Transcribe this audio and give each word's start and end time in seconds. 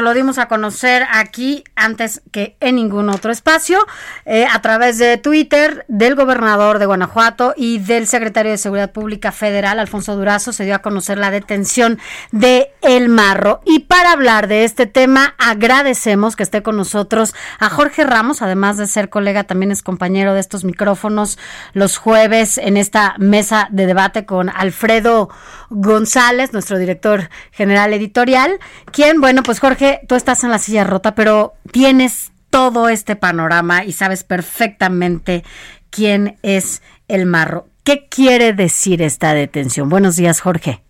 Lo 0.00 0.14
dimos 0.14 0.38
a 0.38 0.48
conocer 0.48 1.06
aquí 1.10 1.64
antes 1.76 2.22
que 2.32 2.56
en 2.60 2.76
ningún 2.76 3.08
otro 3.08 3.32
espacio, 3.32 3.78
eh, 4.24 4.46
a 4.50 4.60
través 4.62 4.98
de 4.98 5.16
Twitter 5.16 5.84
del 5.88 6.14
gobernador 6.14 6.78
de 6.78 6.86
Guanajuato 6.86 7.54
y 7.56 7.78
del 7.78 8.06
secretario 8.06 8.52
de 8.52 8.58
Seguridad 8.58 8.92
Pública 8.92 9.32
Federal, 9.32 9.78
Alfonso 9.78 10.16
Durazo, 10.16 10.52
se 10.52 10.64
dio 10.64 10.74
a 10.74 10.80
conocer 10.80 11.18
la 11.18 11.30
detención 11.30 11.98
de 12.32 12.70
El 12.82 13.08
Marro. 13.08 13.60
Y 13.64 13.80
para 13.80 14.12
hablar 14.12 14.48
de 14.48 14.64
este 14.64 14.86
tema, 14.86 15.34
agradecemos 15.38 16.36
que 16.36 16.42
esté 16.42 16.62
con 16.62 16.76
nosotros 16.76 17.34
a 17.58 17.70
Jorge 17.70 18.04
Ramos, 18.04 18.42
además 18.42 18.76
de 18.76 18.86
ser 18.86 19.10
colega, 19.10 19.44
también 19.44 19.72
es 19.72 19.82
compañero 19.82 20.34
de 20.34 20.40
estos 20.40 20.64
micrófonos 20.64 21.38
los 21.72 21.96
jueves 21.96 22.58
en 22.58 22.76
esta 22.76 23.14
mesa 23.18 23.68
de 23.70 23.86
debate 23.86 24.24
con 24.24 24.48
Alfredo 24.48 25.28
González, 25.70 26.52
nuestro 26.52 26.78
director 26.78 27.30
general 27.52 27.92
editorial, 27.92 28.58
quien, 28.92 29.20
bueno, 29.20 29.42
pues 29.42 29.60
Jorge, 29.60 29.89
tú 30.08 30.14
estás 30.14 30.44
en 30.44 30.50
la 30.50 30.58
silla 30.58 30.84
rota, 30.84 31.14
pero 31.14 31.54
tienes 31.72 32.32
todo 32.50 32.88
este 32.88 33.16
panorama 33.16 33.84
y 33.84 33.92
sabes 33.92 34.24
perfectamente 34.24 35.44
quién 35.90 36.36
es 36.42 36.82
el 37.08 37.26
marro. 37.26 37.66
¿Qué 37.84 38.06
quiere 38.08 38.52
decir 38.52 39.02
esta 39.02 39.34
detención? 39.34 39.88
Buenos 39.88 40.16
días, 40.16 40.40
Jorge. 40.40 40.82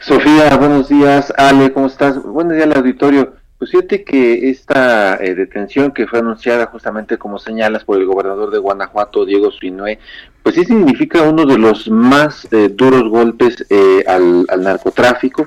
Sofía, 0.00 0.56
buenos 0.56 0.88
días. 0.88 1.32
Ale, 1.36 1.72
¿cómo 1.72 1.86
estás? 1.86 2.22
Buenos 2.22 2.54
días 2.54 2.66
al 2.66 2.76
auditorio. 2.76 3.34
Pues 3.62 3.70
fíjate 3.70 4.02
que 4.02 4.50
esta 4.50 5.14
eh, 5.22 5.36
detención 5.36 5.92
que 5.92 6.08
fue 6.08 6.18
anunciada 6.18 6.66
justamente 6.66 7.16
como 7.16 7.38
señalas 7.38 7.84
por 7.84 7.96
el 7.96 8.06
gobernador 8.06 8.50
de 8.50 8.58
Guanajuato, 8.58 9.24
Diego 9.24 9.52
Suinoé, 9.52 10.00
pues 10.42 10.56
sí 10.56 10.64
significa 10.64 11.22
uno 11.22 11.46
de 11.46 11.56
los 11.58 11.88
más 11.88 12.48
eh, 12.50 12.70
duros 12.74 13.08
golpes 13.08 13.64
eh, 13.70 14.02
al, 14.08 14.46
narcotráfico. 14.60 15.46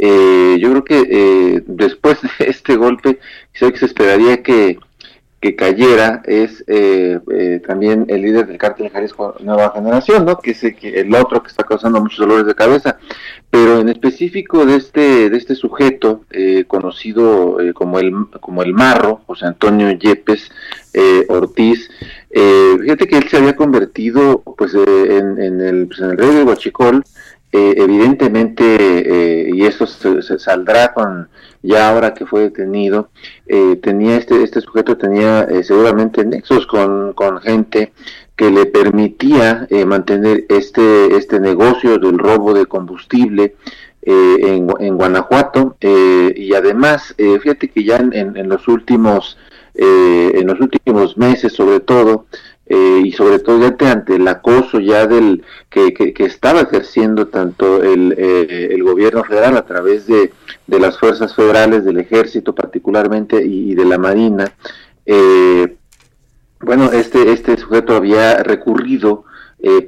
Yo 0.00 0.70
creo 0.70 0.84
que 0.84 1.62
después 1.66 2.18
de 2.22 2.28
este 2.46 2.76
golpe, 2.76 3.18
quizá 3.52 3.70
que 3.70 3.78
se 3.78 3.86
esperaría 3.86 4.42
que 4.42 4.78
cayera 5.56 6.22
es 6.26 6.62
eh, 6.66 7.18
eh, 7.32 7.62
también 7.66 8.04
el 8.08 8.20
líder 8.20 8.46
del 8.46 8.58
cártel 8.58 8.90
Jalisco 8.90 9.36
Nueva 9.40 9.72
Generación, 9.74 10.26
¿no? 10.26 10.38
Que 10.38 10.50
es 10.50 10.62
el, 10.64 10.76
el, 10.82 11.14
otro 11.14 11.42
que 11.42 11.48
está 11.48 11.64
causando 11.64 12.00
muchos 12.00 12.18
dolores 12.18 12.44
de 12.44 12.54
cabeza. 12.54 12.98
Pero 13.48 13.80
en 13.80 13.88
específico 13.88 14.66
de 14.66 14.76
este 14.76 15.30
de 15.30 15.36
este 15.36 15.54
sujeto 15.54 16.24
eh, 16.30 16.64
conocido 16.66 17.56
como 17.74 17.98
el 17.98 18.12
como 18.40 18.62
el 18.62 18.74
Marro, 18.74 19.22
José 19.26 19.46
Antonio 19.46 19.90
Yepes 19.92 20.50
Ortiz, 21.28 21.88
fíjate 22.30 23.06
que 23.06 23.16
él 23.16 23.28
se 23.28 23.38
había 23.38 23.56
convertido 23.56 24.42
pues 24.58 24.74
en, 24.74 25.40
en, 25.40 25.60
el, 25.60 25.86
pues, 25.86 26.00
en 26.00 26.10
el 26.10 26.18
rey 26.18 26.34
de 26.34 26.44
Huachicol. 26.44 27.02
Evidentemente, 27.52 29.50
y 29.52 29.64
eso 29.64 29.86
se, 29.86 30.22
se 30.22 30.38
saldrá 30.38 30.92
con 30.92 31.28
ya 31.62 31.90
ahora 31.90 32.14
que 32.14 32.26
fue 32.26 32.42
detenido, 32.42 33.10
eh, 33.46 33.76
tenía 33.82 34.16
este, 34.16 34.42
este 34.42 34.60
sujeto 34.60 34.96
tenía 34.96 35.42
eh, 35.42 35.62
seguramente 35.62 36.24
nexos 36.24 36.66
con, 36.66 37.12
con 37.12 37.40
gente 37.40 37.92
que 38.36 38.50
le 38.50 38.66
permitía 38.66 39.66
eh, 39.68 39.84
mantener 39.84 40.46
este, 40.48 41.16
este 41.16 41.40
negocio 41.40 41.98
del 41.98 42.18
robo 42.18 42.54
de 42.54 42.66
combustible 42.66 43.56
en, 44.02 44.72
en, 44.78 44.96
Guanajuato 44.96 45.76
y 45.78 46.54
además 46.54 47.14
fíjate 47.18 47.68
que 47.68 47.84
ya 47.84 47.96
en, 47.96 48.34
en 48.34 48.48
los 48.48 48.66
últimos 48.66 49.36
en 49.74 50.46
los 50.46 50.58
últimos 50.58 51.18
meses 51.18 51.52
sobre 51.52 51.80
todo 51.80 52.24
eh, 52.72 53.02
y 53.04 53.10
sobre 53.10 53.40
todo 53.40 53.58
ya 53.76 53.90
ante 53.90 54.14
el 54.14 54.28
acoso 54.28 54.78
ya 54.78 55.04
del 55.04 55.42
que, 55.68 55.92
que, 55.92 56.24
estaba 56.24 56.60
ejerciendo 56.60 57.26
tanto 57.26 57.82
el, 57.82 58.14
eh, 58.16 58.68
el, 58.70 58.84
gobierno 58.84 59.24
federal 59.24 59.56
a 59.56 59.66
través 59.66 60.06
de, 60.06 60.32
de, 60.68 60.78
las 60.78 60.96
fuerzas 60.96 61.34
federales, 61.34 61.84
del 61.84 61.98
ejército 61.98 62.54
particularmente 62.54 63.44
y, 63.44 63.74
de 63.74 63.84
la 63.84 63.98
marina. 63.98 64.52
Eh, 65.04 65.78
bueno, 66.60 66.92
este, 66.92 67.32
este 67.32 67.56
sujeto 67.56 67.96
había 67.96 68.40
recurrido 68.44 69.24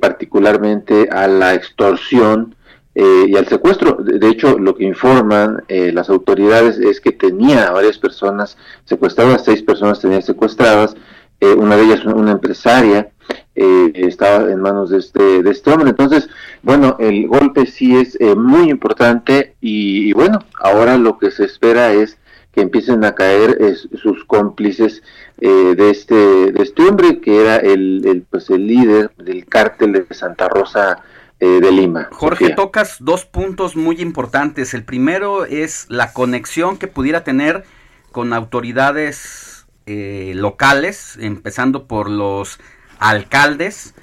particularmente 0.00 1.09
a 1.10 1.28
la 1.28 1.54
extorsión 1.54 2.56
y 2.94 3.37
al 3.37 3.47
secuestro. 3.47 3.97
De 4.03 4.28
hecho, 4.28 4.59
lo 4.59 4.75
que 4.75 4.84
informan 4.84 5.62
las 5.69 6.10
autoridades 6.10 6.78
es 6.78 7.00
que 7.00 7.12
tenía 7.12 7.69
a 7.69 7.72
varias 7.72 7.97
personas 7.97 8.59
secuestradas, 8.84 9.44
seis 9.44 9.62
personas 9.62 10.00
tenía 10.00 10.21
secuestradas, 10.21 10.94
eh, 11.42 11.54
una 11.54 11.76
de 11.76 11.82
ellas 11.82 12.04
una 12.04 12.30
empresaria, 12.30 13.10
eh, 13.56 13.91
estaba 13.97 14.48
en 14.48 14.60
manos 14.60 14.91
de 14.91 14.98
este, 14.98 15.42
de 15.42 15.50
este 15.50 15.72
hombre. 15.72 15.91
Entonces, 15.91 16.28
bueno, 16.62 16.94
el 17.00 17.26
golpe 17.26 17.66
sí 17.66 17.97
es 17.97 18.16
eh, 18.20 18.36
muy 18.36 18.70
importante 18.70 19.56
y, 19.60 20.12
bueno, 20.12 20.38
ahora 20.60 20.97
lo 20.98 21.19
que 21.19 21.32
se 21.32 21.44
espera 21.44 21.92
es 21.92 22.16
que 22.53 22.60
empiecen 22.60 23.04
a 23.04 23.16
caer 23.16 23.58
sus 24.00 24.25
cómplices 24.25 25.03
de 25.38 25.91
este 25.91 26.14
de 26.53 26.62
este 26.62 26.82
hombre 26.82 27.19
que 27.19 27.41
era 27.41 27.56
el, 27.56 28.03
el, 28.06 28.22
pues 28.30 28.50
el 28.50 28.66
líder 28.66 29.10
del 29.16 29.47
cártel 29.47 29.92
de 29.92 30.06
Santa 30.10 30.48
Rosa 30.48 31.03
de 31.41 31.72
Lima. 31.72 32.09
Jorge, 32.12 32.50
tocas 32.50 32.98
dos 33.00 33.24
puntos 33.24 33.74
muy 33.74 34.03
importantes. 34.03 34.74
El 34.74 34.84
primero 34.84 35.47
es 35.47 35.86
la 35.88 36.12
conexión 36.12 36.76
que 36.76 36.88
pudiera 36.88 37.24
tener 37.24 37.64
con 38.12 38.34
autoridades 38.34 39.51
eh, 39.87 40.32
locales, 40.37 41.19
empezando 41.20 41.88
por 41.88 42.09
los 42.09 42.60
alcaldes, 42.98 43.94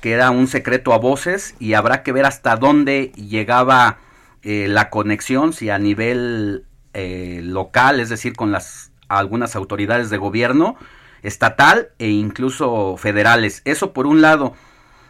que 0.00 0.12
era 0.12 0.30
un 0.30 0.46
secreto 0.46 0.92
a 0.92 0.98
voces, 0.98 1.54
y 1.58 1.74
habrá 1.74 2.02
que 2.02 2.12
ver 2.12 2.24
hasta 2.24 2.56
dónde 2.56 3.12
llegaba 3.14 3.98
eh, 4.42 4.68
la 4.68 4.88
conexión, 4.88 5.52
si 5.52 5.68
a 5.68 5.78
nivel 5.78 6.64
eh, 6.94 7.40
local, 7.42 8.00
es 8.00 8.08
decir, 8.08 8.34
con 8.34 8.52
las 8.52 8.92
algunas 9.08 9.56
autoridades 9.56 10.10
de 10.10 10.18
gobierno 10.18 10.76
estatal 11.22 11.88
e 11.98 12.08
incluso 12.08 12.96
federales. 12.98 13.62
Eso 13.64 13.92
por 13.92 14.06
un 14.06 14.20
lado. 14.20 14.54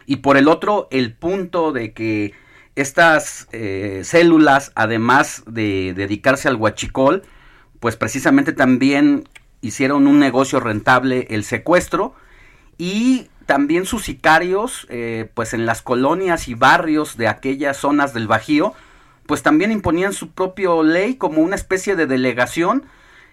Y 0.05 0.17
por 0.17 0.37
el 0.37 0.47
otro, 0.47 0.87
el 0.89 1.13
punto 1.13 1.73
de 1.73 1.93
que 1.93 2.33
estas 2.75 3.49
células, 4.03 4.71
además 4.75 5.43
de 5.47 5.93
dedicarse 5.93 6.47
al 6.47 6.55
huachicol, 6.55 7.23
pues 7.79 7.95
precisamente 7.95 8.53
también 8.53 9.25
hicieron 9.61 10.07
un 10.07 10.19
negocio 10.19 10.59
rentable 10.59 11.27
el 11.29 11.43
secuestro 11.43 12.13
y 12.77 13.27
también 13.45 13.85
sus 13.85 14.03
sicarios, 14.03 14.85
eh, 14.89 15.29
pues 15.33 15.53
en 15.53 15.65
las 15.65 15.81
colonias 15.81 16.47
y 16.47 16.53
barrios 16.53 17.17
de 17.17 17.27
aquellas 17.27 17.77
zonas 17.77 18.13
del 18.13 18.27
Bajío, 18.27 18.73
pues 19.25 19.43
también 19.43 19.71
imponían 19.71 20.13
su 20.13 20.29
propio 20.31 20.83
ley 20.83 21.15
como 21.15 21.41
una 21.41 21.55
especie 21.55 21.95
de 21.95 22.05
delegación, 22.05 22.83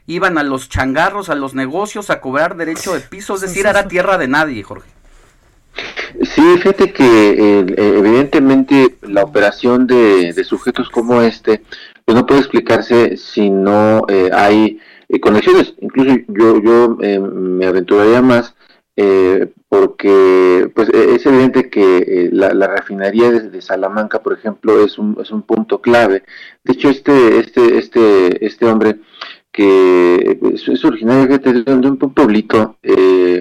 iban 0.07 0.39
a 0.39 0.43
los 0.43 0.69
changarros, 0.69 1.29
a 1.29 1.35
los 1.35 1.55
negocios 1.55 2.11
a 2.11 2.21
cobrar 2.21 2.57
derecho 2.57 2.95
de 2.95 3.01
piso, 3.01 3.35
es 3.35 3.43
decir, 3.43 3.67
era 3.67 3.89
tierra 3.89 4.19
de 4.19 4.29
nadie, 4.29 4.63
Jorge. 4.63 4.89
Sí, 6.23 6.43
fíjate 6.59 6.93
que 6.93 7.31
eh, 7.31 7.75
evidentemente 7.77 8.97
la 9.03 9.23
operación 9.23 9.87
de, 9.87 10.33
sujetos 10.45 10.89
como 10.89 11.21
este 11.21 11.63
pues 12.05 12.15
no 12.15 12.25
puede 12.25 12.41
explicarse 12.41 13.17
si 13.17 13.51
no 13.51 14.07
eh, 14.09 14.31
hay 14.33 14.81
eh, 15.09 15.21
conexiones. 15.21 15.75
Incluso 15.81 16.17
yo, 16.29 16.61
yo 16.63 16.99
eh, 17.01 17.19
me 17.21 17.67
aventuraría 17.67 18.23
más 18.23 18.55
eh, 18.97 19.49
porque 19.69 20.71
pues 20.75 20.89
e, 20.89 21.15
es 21.15 21.27
evidente 21.27 21.69
que 21.71 22.29
la, 22.33 22.67
refinería 22.67 23.31
de, 23.31 23.63
Salamanca, 23.63 24.23
por 24.23 24.33
ejemplo, 24.33 24.83
es 24.85 24.99
un, 24.99 25.17
es 25.21 25.31
un 25.31 25.43
punto 25.43 25.81
clave. 25.81 26.25
De 26.65 26.73
hecho, 26.73 26.89
este, 26.89 27.39
este, 27.39 27.79
este, 27.79 28.45
este 28.45 28.67
hombre 28.67 28.97
que 29.53 30.39
es, 30.55 30.85
originario 30.85 31.39
de, 31.39 31.89
un 31.89 31.97
pueblito 31.97 32.77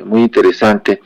muy 0.06 0.22
interesante 0.22 1.02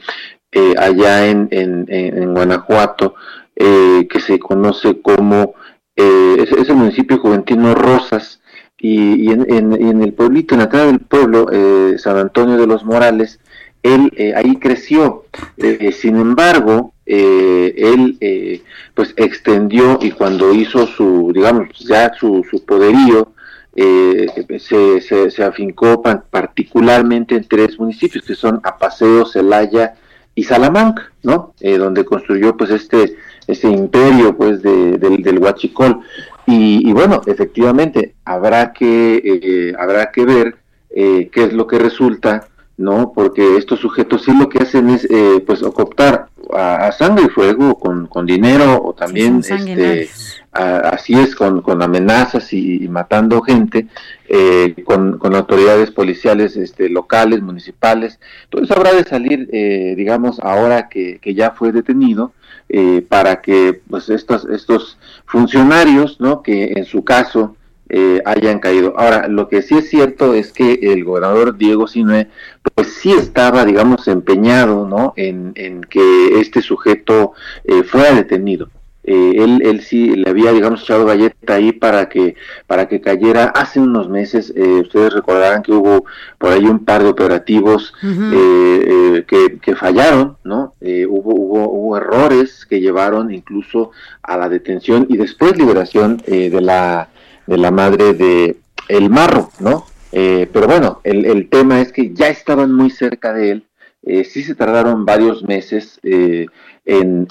allá 0.78 1.28
en, 1.28 1.48
en, 1.50 1.86
en 1.90 2.34
Guanajuato, 2.36 3.16
que 3.56 4.20
se 4.20 4.38
conoce 4.38 5.02
como 5.02 5.56
es, 5.96 6.52
es, 6.52 6.70
el 6.70 6.76
municipio 6.76 7.18
juventino 7.18 7.76
Rosas, 7.76 8.39
y, 8.80 9.32
en, 9.32 9.46
en, 9.52 10.02
el 10.02 10.14
pueblito, 10.14 10.56
en 10.56 10.60
la 10.60 10.66
entrada 10.66 10.86
del 10.88 11.00
pueblo, 11.00 11.48
eh, 11.52 11.98
San 11.98 12.18
Antonio 12.18 12.58
de 12.58 12.68
los 12.68 12.86
Morales, 12.86 13.40
él 13.84 14.12
eh, 14.16 14.34
ahí 14.36 14.56
creció. 14.58 15.26
Eh, 15.58 15.92
sin 15.92 16.16
embargo, 16.18 16.94
eh, 17.06 17.74
él 17.76 18.18
eh, 18.22 18.62
pues 18.94 19.14
extendió 19.18 20.00
y 20.02 20.12
cuando 20.12 20.54
hizo 20.54 20.88
su, 20.88 21.32
digamos, 21.34 21.70
ya 21.80 22.14
su, 22.14 22.46
su 22.50 22.64
poderío, 22.66 23.34
eh, 23.76 24.28
se, 24.60 25.02
se, 25.02 25.32
se, 25.32 25.44
afincó 25.44 26.02
particularmente 26.02 27.36
en 27.36 27.48
tres 27.48 27.80
municipios 27.80 28.26
que 28.26 28.36
son 28.36 28.60
Apaseo, 28.64 29.26
Celaya 29.26 29.96
y 30.36 30.44
Salamanca, 30.44 31.12
¿no? 31.24 31.54
Eh, 31.60 31.78
donde 31.78 32.04
construyó 32.04 32.58
pues 32.58 32.72
este 32.72 33.16
este 33.48 33.68
imperio 33.68 34.36
pues 34.38 34.62
de, 34.62 34.98
del, 34.98 35.24
del 35.24 35.40
huachicol 35.40 36.02
y, 36.50 36.90
y, 36.90 36.94
bueno 36.94 37.22
efectivamente 37.26 38.16
habrá 38.26 38.74
que 38.74 39.22
eh, 39.24 39.74
habrá 39.78 40.12
que 40.12 40.26
ver 40.26 40.58
qué 40.90 41.30
es 41.34 41.54
lo 41.54 41.68
que 41.68 41.78
resulta 41.78 42.48
no 42.78 43.14
porque 43.14 43.58
estos 43.58 43.80
sujetos 43.80 44.24
sí 44.24 44.32
lo 44.38 44.50
que 44.50 44.64
hacen 44.64 44.90
es 44.90 45.08
pues 45.46 45.62
cooptar 45.62 46.28
a, 46.54 46.88
a, 46.88 46.92
sangre 46.92 47.26
y 47.26 47.30
fuego 47.30 47.78
con, 47.78 48.08
con 48.08 48.26
dinero 48.26 48.82
o 48.84 48.94
también 48.94 49.44
sí, 49.44 49.54
este 49.54 50.10
a, 50.52 50.80
así 50.90 51.14
es 51.14 51.36
con, 51.36 51.62
con 51.62 51.82
amenazas 51.82 52.52
y, 52.54 52.84
y, 52.84 52.88
matando 52.88 53.42
gente 53.42 53.88
eh, 54.28 54.76
con, 54.84 55.18
con, 55.18 55.36
autoridades 55.36 55.92
policiales 55.92 56.56
este, 56.58 56.90
locales 56.90 57.42
municipales. 57.42 58.20
Entonces 58.46 58.76
habrá 58.76 58.94
de 58.94 59.04
salir 59.04 59.48
eh, 59.52 59.94
digamos 59.96 60.40
ahora 60.40 60.90
que, 60.90 61.20
que, 61.20 61.34
ya 61.34 61.52
fue 61.52 61.72
detenido 61.72 62.34
eh, 62.70 63.06
para 63.08 63.42
que 63.42 63.82
pues 63.90 64.10
estos 64.10 64.46
estos 64.46 64.98
funcionarios 65.26 66.20
no 66.20 66.42
que 66.44 66.74
en 66.76 66.86
su 66.86 67.04
caso 67.04 67.56
eh, 67.90 68.22
hayan 68.24 68.60
caído. 68.60 68.94
Ahora, 68.98 69.28
lo 69.28 69.50
que 69.50 69.64
sí 69.64 69.76
es 69.80 69.90
cierto 69.90 70.36
es 70.36 70.52
que 70.52 70.74
el 70.82 71.04
gobernador 71.04 71.58
Diego 71.58 71.88
Sinue, 71.88 72.28
pues 72.76 72.94
sí 72.94 73.12
estaba, 73.12 73.66
digamos, 73.66 74.08
empeñado, 74.08 74.88
¿no? 74.88 75.14
En, 75.16 75.54
en 75.56 75.82
que 75.82 76.40
este 76.40 76.62
sujeto 76.62 77.34
eh, 77.64 77.82
fuera 77.82 78.14
detenido. 78.14 78.70
Eh, 79.12 79.44
él, 79.44 79.62
él 79.66 79.82
sí 79.82 80.16
le 80.16 80.30
había, 80.30 80.52
digamos, 80.52 80.84
echado 80.84 81.06
galleta 81.06 81.56
ahí 81.56 81.72
para 81.72 82.10
que, 82.10 82.36
para 82.68 82.88
que 82.88 83.02
cayera 83.02 83.46
hace 83.46 83.80
unos 83.80 84.08
meses. 84.08 84.54
Eh, 84.56 84.82
ustedes 84.82 85.14
recordarán 85.14 85.64
que 85.64 85.72
hubo 85.72 86.06
por 86.38 86.52
ahí 86.52 86.66
un 86.66 86.86
par 86.86 87.02
de 87.02 87.10
operativos 87.10 87.94
uh 88.04 88.08
-huh. 88.08 89.26
que, 89.26 89.58
que, 89.60 89.76
fallaron, 89.76 90.38
¿no? 90.44 90.74
hubo, 90.82 91.34
hubo, 91.36 91.70
hubo 91.70 91.98
errores 91.98 92.66
que 92.66 92.80
llevaron 92.80 93.32
incluso 93.34 93.92
a 94.22 94.38
la 94.38 94.48
detención 94.48 95.06
y 95.10 95.18
después 95.18 95.58
liberación 95.58 96.18
de 96.28 96.62
la 96.62 97.10
de 97.50 97.58
la 97.58 97.72
madre 97.72 98.14
de 98.14 98.58
El 98.88 99.10
Marro, 99.10 99.50
¿no? 99.60 99.86
Eh, 100.12 100.48
pero 100.54 100.68
bueno, 100.68 101.02
el, 101.04 101.26
el, 101.26 101.50
tema 101.50 101.82
es 101.82 101.92
que 101.92 102.14
ya 102.14 102.30
estaban 102.30 102.74
muy 102.74 102.90
cerca 102.90 103.34
de 103.34 103.52
él, 103.52 103.66
eh, 104.12 104.24
sí 104.24 104.42
se 104.42 104.56
tardaron 104.56 105.06
varios 105.06 105.44
meses 105.44 106.00
eh, 106.02 106.48
en, 106.84 107.28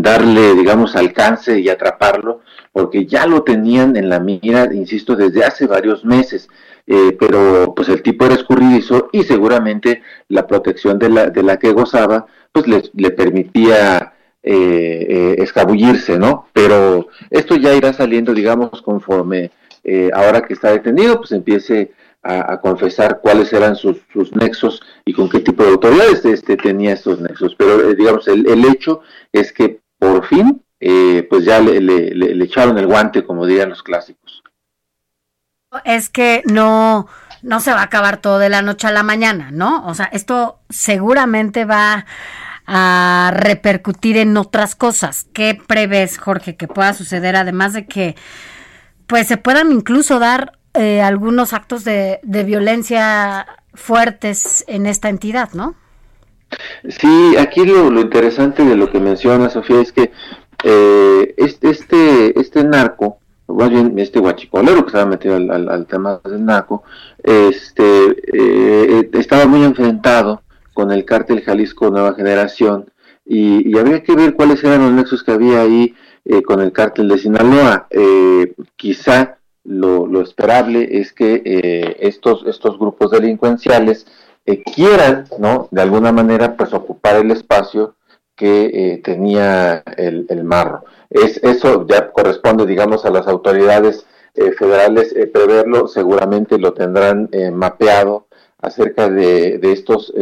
darle, 0.00 0.54
digamos, 0.54 0.94
alcance 0.94 1.58
y 1.58 1.68
atraparlo, 1.68 2.42
porque 2.70 3.04
ya 3.04 3.26
lo 3.26 3.42
tenían 3.42 3.96
en 3.96 4.08
la 4.08 4.20
mira, 4.20 4.72
insisto, 4.72 5.16
desde 5.16 5.44
hace 5.44 5.66
varios 5.66 6.04
meses, 6.04 6.48
eh, 6.86 7.16
pero 7.18 7.74
pues 7.74 7.88
el 7.88 8.00
tipo 8.02 8.26
era 8.26 8.36
escurridizo 8.36 9.08
y 9.10 9.24
seguramente 9.24 10.02
la 10.28 10.46
protección 10.46 11.00
de 11.00 11.08
la, 11.08 11.30
de 11.30 11.42
la 11.42 11.58
que 11.58 11.72
gozaba, 11.72 12.26
pues 12.52 12.68
le, 12.68 13.10
permitía 13.10 14.12
escabullirse, 14.42 16.16
¿no? 16.16 16.46
Pero 16.52 17.08
esto 17.30 17.56
ya 17.56 17.74
irá 17.74 17.92
saliendo, 17.92 18.32
digamos, 18.32 18.80
conforme 18.82 19.50
ahora 20.14 20.42
que 20.42 20.54
está 20.54 20.70
detenido, 20.70 21.18
pues 21.18 21.32
empiece 21.32 21.90
a, 22.22 22.60
confesar 22.60 23.20
cuáles 23.22 23.52
eran 23.52 23.76
sus, 23.76 23.96
nexos 24.32 24.82
y 25.04 25.12
con 25.12 25.28
qué 25.28 25.40
tipo 25.40 25.62
de 25.62 25.70
autoridades 25.70 26.24
este, 26.24 26.56
tenía 26.56 26.92
estos 26.92 27.20
nexos. 27.20 27.54
Pero, 27.56 27.90
eh, 27.90 27.94
digamos, 27.94 28.28
el, 28.28 28.46
el, 28.48 28.64
hecho 28.66 29.00
es 29.32 29.52
que 29.52 29.80
por 29.98 30.26
fin, 30.26 30.62
eh, 30.80 31.26
pues 31.28 31.44
ya 31.44 31.60
le, 31.60 31.80
le, 31.80 32.14
le, 32.14 32.44
echaron 32.44 32.78
el 32.78 32.86
guante, 32.86 33.24
como 33.24 33.46
dirían 33.46 33.70
los 33.70 33.82
clásicos. 33.82 34.42
Es 35.84 36.08
que 36.10 36.42
no, 36.46 37.06
no 37.42 37.60
se 37.60 37.72
va 37.72 37.80
a 37.80 37.84
acabar 37.84 38.18
todo 38.18 38.38
de 38.38 38.48
la 38.48 38.62
noche 38.62 38.88
a 38.88 38.92
la 38.92 39.02
mañana, 39.02 39.50
¿no? 39.50 39.86
O 39.86 39.94
sea, 39.94 40.06
esto 40.06 40.58
seguramente 40.68 41.64
va 41.64 42.06
a 42.66 43.32
repercutir 43.34 44.16
en 44.16 44.36
otras 44.36 44.74
cosas. 44.74 45.26
¿Qué 45.32 45.58
prevés, 45.66 46.18
Jorge, 46.18 46.56
que 46.56 46.68
pueda 46.68 46.92
suceder? 46.92 47.36
Además 47.36 47.72
de 47.72 47.86
que 47.86 48.16
pues 49.06 49.26
se 49.26 49.36
puedan 49.36 49.72
incluso 49.72 50.20
dar 50.20 50.59
eh, 50.74 51.02
algunos 51.02 51.52
actos 51.52 51.84
de, 51.84 52.20
de, 52.22 52.44
violencia 52.44 53.46
fuertes 53.74 54.64
en 54.68 54.86
esta 54.86 55.08
entidad, 55.08 55.50
¿no? 55.52 55.74
Sí, 56.88 57.36
aquí 57.38 57.64
lo, 57.64 57.90
lo 57.90 58.00
interesante 58.00 58.64
de 58.64 58.76
lo 58.76 58.90
que 58.90 59.00
menciona 59.00 59.50
Sofía 59.50 59.80
es 59.80 59.92
que 59.92 60.12
eh, 60.64 61.34
este, 61.36 61.70
este, 61.70 62.40
este 62.40 62.64
narco, 62.64 63.18
más 63.46 63.70
bien 63.70 63.98
este 63.98 64.18
guachicolero 64.18 64.82
que 64.82 64.88
estaba 64.88 65.06
metido 65.06 65.36
al, 65.36 65.68
al, 65.68 65.86
tema 65.86 66.20
del 66.24 66.44
narco, 66.44 66.82
este, 67.22 68.16
eh, 68.32 69.10
estaba 69.14 69.46
muy 69.46 69.64
enfrentado 69.64 70.42
con 70.74 70.90
el 70.92 71.04
cártel 71.04 71.42
Jalisco 71.42 71.90
Nueva 71.90 72.14
Generación 72.14 72.90
y, 73.24 73.68
y 73.68 73.78
habría 73.78 74.02
que 74.02 74.14
ver 74.14 74.34
cuáles 74.34 74.62
eran 74.64 74.82
los 74.82 74.92
nexos 74.92 75.22
que 75.22 75.32
había 75.32 75.60
ahí 75.60 75.94
eh, 76.24 76.42
con 76.42 76.60
el 76.60 76.70
cártel 76.72 77.08
de 77.08 77.18
Sinaloa. 77.18 77.86
Eh, 77.90 78.54
quizá 78.76 79.38
lo, 79.64 80.06
lo, 80.06 80.22
esperable 80.22 80.88
es 81.00 81.12
que 81.12 81.42
eh, 81.44 81.96
estos, 82.00 82.44
estos 82.46 82.78
grupos 82.78 83.10
delincuenciales 83.10 84.06
eh, 84.46 84.62
quieran, 84.62 85.26
¿no? 85.38 85.68
De 85.70 85.82
alguna 85.82 86.12
manera, 86.12 86.56
pues 86.56 86.72
ocupar 86.72 87.16
el 87.16 87.30
espacio 87.30 87.94
que 88.34 88.94
eh, 88.94 88.98
tenía 89.04 89.82
el, 89.96 90.26
el, 90.28 90.44
marro. 90.44 90.84
Es, 91.10 91.36
eso 91.44 91.86
ya 91.86 92.10
corresponde, 92.10 92.64
digamos, 92.66 93.04
a 93.04 93.10
las 93.10 93.28
autoridades 93.28 94.06
eh, 94.34 94.52
federales 94.52 95.14
preverlo, 95.32 95.88
seguramente 95.88 96.58
lo 96.58 96.72
tendrán 96.72 97.28
mapeado 97.52 98.28
acerca 98.58 99.08
de, 99.08 99.58
de 99.58 99.72
estos 99.72 100.12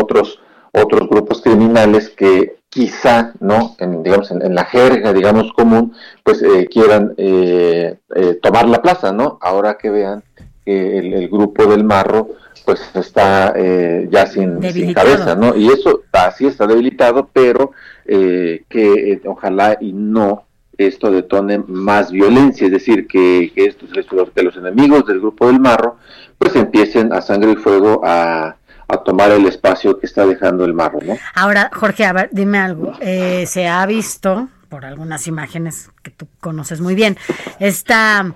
otros 0.00 0.40
otros 0.72 1.08
grupos 1.08 1.42
criminales 1.42 2.08
que 2.08 2.61
quizá, 2.72 3.34
¿no? 3.40 3.76
En, 3.78 4.02
digamos, 4.02 4.30
en, 4.30 4.40
en, 4.40 4.54
la 4.54 4.64
jerga, 4.64 5.12
digamos, 5.12 5.52
común, 5.52 5.92
pues 6.24 6.42
eh, 6.42 6.66
quieran 6.72 7.12
eh, 7.18 7.98
eh, 8.16 8.38
tomar 8.40 8.66
la 8.66 8.80
plaza, 8.80 9.12
¿no? 9.12 9.38
Ahora 9.42 9.76
que 9.76 9.90
vean 9.90 10.24
que 10.64 10.98
el, 10.98 11.12
el 11.12 11.28
grupo 11.28 11.66
del 11.66 11.84
marro, 11.84 12.30
pues 12.64 12.80
está 12.94 13.52
eh, 13.56 14.08
ya 14.10 14.26
sin, 14.26 14.62
sin, 14.72 14.94
cabeza, 14.94 15.34
¿no? 15.34 15.54
Y 15.54 15.68
eso 15.68 16.00
así 16.12 16.46
está 16.46 16.66
debilitado, 16.66 17.28
pero 17.30 17.72
eh, 18.06 18.64
que 18.70 19.20
ojalá 19.26 19.76
y 19.78 19.92
no 19.92 20.44
esto 20.78 21.10
detone 21.10 21.58
más 21.66 22.10
violencia, 22.10 22.66
es 22.66 22.72
decir, 22.72 23.06
que, 23.06 23.52
que 23.54 23.66
estos 23.66 23.90
que 24.34 24.42
los 24.42 24.56
enemigos 24.56 25.04
del 25.06 25.20
grupo 25.20 25.46
del 25.46 25.60
marro, 25.60 25.98
pues 26.38 26.56
empiecen 26.56 27.12
a 27.12 27.20
sangre 27.20 27.52
y 27.52 27.56
fuego 27.56 28.00
a 28.02 28.56
a 28.92 28.98
tomar 28.98 29.30
el 29.30 29.46
espacio 29.46 29.98
que 29.98 30.06
está 30.06 30.26
dejando 30.26 30.64
el 30.64 30.74
marro, 30.74 30.98
¿no? 31.02 31.16
Ahora, 31.34 31.70
Jorge, 31.72 32.04
a 32.04 32.12
ver, 32.12 32.28
dime 32.32 32.58
algo. 32.58 32.92
Eh, 33.00 33.46
se 33.46 33.66
ha 33.66 33.84
visto, 33.86 34.48
por 34.68 34.84
algunas 34.84 35.26
imágenes 35.26 35.90
que 36.02 36.10
tú 36.10 36.28
conoces 36.40 36.80
muy 36.80 36.94
bien, 36.94 37.16
esta, 37.58 38.34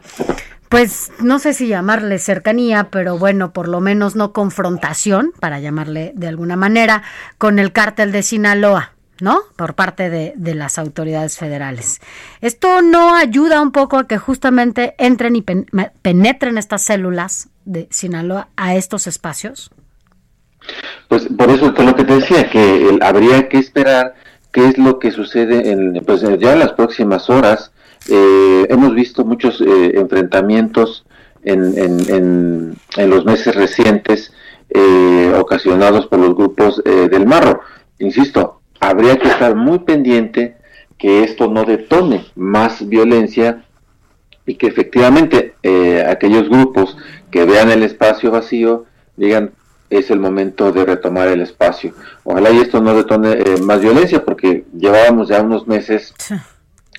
pues, 0.70 1.12
no 1.20 1.38
sé 1.38 1.52
si 1.52 1.68
llamarle 1.68 2.18
cercanía, 2.18 2.88
pero 2.90 3.18
bueno, 3.18 3.52
por 3.52 3.68
lo 3.68 3.80
menos 3.80 4.16
no 4.16 4.32
confrontación, 4.32 5.32
para 5.40 5.60
llamarle 5.60 6.12
de 6.16 6.28
alguna 6.28 6.56
manera, 6.56 7.02
con 7.36 7.58
el 7.58 7.72
cártel 7.72 8.12
de 8.12 8.22
Sinaloa. 8.22 8.92
¿no? 9.18 9.40
Por 9.56 9.74
parte 9.74 10.10
de, 10.10 10.34
de, 10.36 10.54
las 10.54 10.78
autoridades 10.78 11.38
federales. 11.38 12.02
¿Esto 12.42 12.82
no 12.82 13.14
ayuda 13.14 13.62
un 13.62 13.72
poco 13.72 13.96
a 13.96 14.06
que 14.06 14.18
justamente 14.18 14.94
entren 14.98 15.36
y 15.36 15.40
pen 15.40 15.64
penetren 16.02 16.58
estas 16.58 16.82
células 16.82 17.48
de 17.64 17.88
Sinaloa 17.90 18.48
a 18.56 18.74
estos 18.74 19.06
espacios? 19.06 19.70
Pues 21.08 21.28
por 21.36 21.50
eso 21.50 21.72
es 21.76 21.84
lo 21.84 21.94
que 21.94 22.04
te 22.04 22.14
decía, 22.14 22.50
que 22.50 22.88
el, 22.88 23.02
habría 23.02 23.48
que 23.48 23.58
esperar 23.58 24.14
qué 24.52 24.66
es 24.66 24.78
lo 24.78 24.98
que 24.98 25.12
sucede 25.12 25.70
en, 25.70 26.02
pues 26.04 26.22
ya 26.22 26.52
en 26.52 26.58
las 26.58 26.72
próximas 26.72 27.30
horas. 27.30 27.72
Eh, 28.08 28.66
hemos 28.70 28.94
visto 28.94 29.24
muchos 29.24 29.60
eh, 29.60 29.92
enfrentamientos 29.98 31.04
en, 31.42 31.78
en, 31.78 32.76
en, 32.96 33.10
los 33.10 33.24
meses 33.24 33.54
recientes 33.54 34.32
eh, 34.70 35.32
ocasionados 35.38 36.06
por 36.06 36.18
los 36.18 36.34
grupos 36.34 36.82
eh, 36.84 37.08
del 37.10 37.26
Marro. 37.26 37.60
Insisto, 37.98 38.60
habría 38.80 39.16
que 39.16 39.28
estar 39.28 39.54
muy 39.54 39.80
pendiente 39.80 40.56
que 40.98 41.22
esto 41.22 41.48
no 41.48 41.64
detone 41.64 42.26
más 42.34 42.88
violencia 42.88 43.64
y 44.46 44.54
que 44.54 44.66
efectivamente 44.68 45.54
aquellos 46.08 46.48
grupos 46.48 46.96
que 47.30 47.44
vean 47.44 47.70
el 47.70 47.82
espacio 47.82 48.30
vacío 48.30 48.86
digan 49.16 49.52
es 49.90 50.10
el 50.10 50.20
momento 50.20 50.72
de 50.72 50.84
retomar 50.84 51.28
el 51.28 51.42
espacio. 51.42 51.92
Ojalá 52.24 52.50
y 52.50 52.58
esto 52.58 52.80
no 52.80 52.94
detone 52.94 53.32
eh, 53.32 53.60
más 53.62 53.80
violencia, 53.80 54.24
porque 54.24 54.64
llevábamos 54.76 55.28
ya 55.28 55.42
unos 55.42 55.66
meses, 55.66 56.14
sí. 56.18 56.34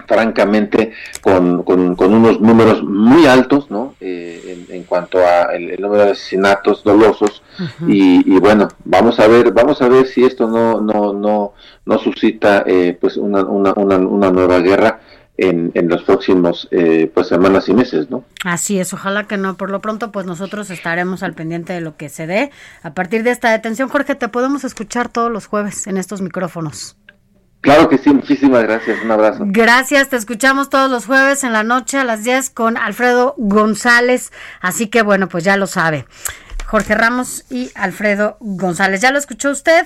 francamente, 0.07 0.93
con, 1.21 1.63
con, 1.63 1.95
con, 1.95 2.13
unos 2.13 2.39
números 2.39 2.83
muy 2.83 3.25
altos, 3.25 3.69
¿no? 3.69 3.95
Eh, 3.99 4.65
en, 4.69 4.83
cuanto 4.83 5.19
a 5.19 5.55
el, 5.55 5.79
número 5.81 6.05
de 6.05 6.11
asesinatos 6.11 6.83
dolosos 6.83 7.43
y, 7.87 8.39
bueno 8.39 8.67
vamos 8.85 9.19
a 9.19 9.27
ver 9.27 9.51
vamos 9.51 9.81
a 9.81 9.87
ver 9.87 10.07
si 10.07 10.23
esto 10.23 10.47
no 10.47 10.79
no 10.81 11.13
no 11.13 11.53
no 11.85 11.97
suscita 11.99 12.63
eh, 12.65 12.97
pues 12.99 13.17
una, 13.17 13.43
una, 13.43 13.73
una, 13.73 14.31
nueva 14.31 14.59
guerra 14.59 14.99
en, 15.37 15.71
en, 15.75 15.87
los 15.87 16.03
próximos 16.03 16.67
eh, 16.71 17.11
pues 17.13 17.27
semanas 17.27 17.69
y 17.69 17.73
meses, 17.73 18.09
¿no? 18.09 18.23
Así 18.43 18.79
es, 18.79 18.93
ojalá 18.93 19.25
que 19.25 19.37
no. 19.37 19.55
Por 19.55 19.69
lo 19.69 19.81
pronto, 19.81 20.11
pues 20.11 20.25
nosotros 20.25 20.69
estaremos 20.69 21.23
al 21.23 21.33
pendiente 21.33 21.73
de 21.73 21.81
lo 21.81 21.95
que 21.95 22.09
se 22.09 22.27
dé. 22.27 22.51
A 22.83 22.93
partir 22.93 23.23
de 23.23 23.31
esta 23.31 23.51
detención, 23.51 23.89
Jorge, 23.89 24.15
te 24.15 24.27
podemos 24.29 24.63
escuchar 24.63 25.09
todos 25.09 25.31
los 25.31 25.45
jueves 25.45 25.87
en 25.87 25.97
estos 25.97 26.21
micrófonos. 26.21 26.97
Claro 27.61 27.89
que 27.89 27.97
sí, 27.97 28.13
muchísimas 28.13 28.63
gracias, 28.63 29.03
un 29.03 29.11
abrazo. 29.11 29.43
Gracias, 29.47 30.09
te 30.09 30.15
escuchamos 30.15 30.69
todos 30.69 30.89
los 30.89 31.05
jueves 31.05 31.43
en 31.43 31.53
la 31.53 31.63
noche 31.63 31.97
a 31.97 32.03
las 32.03 32.23
10 32.23 32.51
con 32.51 32.77
Alfredo 32.77 33.33
González, 33.37 34.31
así 34.61 34.87
que 34.87 35.01
bueno, 35.01 35.27
pues 35.27 35.43
ya 35.43 35.57
lo 35.57 35.67
sabe. 35.67 36.05
Jorge 36.65 36.95
Ramos 36.95 37.45
y 37.49 37.71
Alfredo 37.75 38.37
González, 38.39 39.01
¿ya 39.01 39.11
lo 39.11 39.17
escuchó 39.17 39.51
usted? 39.51 39.85